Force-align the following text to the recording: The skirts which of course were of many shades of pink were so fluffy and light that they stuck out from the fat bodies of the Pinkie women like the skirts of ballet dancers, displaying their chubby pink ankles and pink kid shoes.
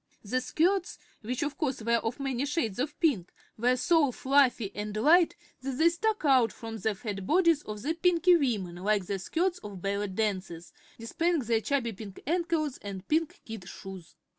The 0.25 0.41
skirts 0.41 0.97
which 1.21 1.43
of 1.43 1.59
course 1.59 1.79
were 1.83 1.97
of 1.97 2.19
many 2.19 2.47
shades 2.47 2.79
of 2.79 2.99
pink 2.99 3.31
were 3.55 3.75
so 3.77 4.11
fluffy 4.11 4.71
and 4.73 4.97
light 4.97 5.35
that 5.61 5.73
they 5.77 5.89
stuck 5.89 6.25
out 6.25 6.51
from 6.51 6.77
the 6.79 6.95
fat 6.95 7.27
bodies 7.27 7.61
of 7.61 7.83
the 7.83 7.93
Pinkie 7.93 8.35
women 8.35 8.77
like 8.77 9.05
the 9.05 9.19
skirts 9.19 9.59
of 9.59 9.79
ballet 9.83 10.07
dancers, 10.07 10.73
displaying 10.97 11.41
their 11.41 11.61
chubby 11.61 11.93
pink 11.93 12.19
ankles 12.25 12.79
and 12.81 13.07
pink 13.07 13.41
kid 13.45 13.69
shoes. 13.69 14.15